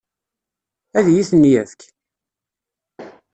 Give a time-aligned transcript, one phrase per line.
[0.97, 1.81] Ad iyi-ten-yefk?